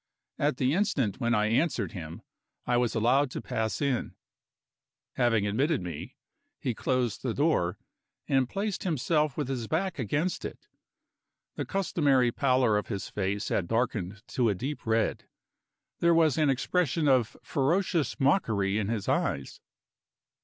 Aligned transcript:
At 0.39 0.57
the 0.57 0.73
instant 0.73 1.19
when 1.19 1.35
I 1.35 1.45
answered 1.45 1.91
him, 1.91 2.23
I 2.65 2.75
was 2.75 2.95
allowed 2.95 3.29
to 3.29 3.39
pass 3.39 3.79
in. 3.83 4.15
Having 5.13 5.45
admitted 5.45 5.79
me, 5.79 6.15
he 6.59 6.73
closed 6.73 7.21
the 7.21 7.35
door, 7.35 7.77
and 8.27 8.49
placed 8.49 8.81
himself 8.83 9.37
with 9.37 9.47
his 9.47 9.67
back 9.67 9.99
against 9.99 10.43
it. 10.43 10.67
The 11.53 11.65
customary 11.65 12.31
pallor 12.31 12.79
of 12.79 12.87
his 12.87 13.09
face 13.09 13.49
had 13.49 13.67
darkened 13.67 14.23
to 14.29 14.49
a 14.49 14.55
deep 14.55 14.87
red; 14.87 15.25
there 15.99 16.15
was 16.15 16.35
an 16.35 16.49
expression 16.49 17.07
of 17.07 17.37
ferocious 17.43 18.19
mockery 18.19 18.79
in 18.79 18.87
his 18.87 19.07
eyes. 19.07 19.61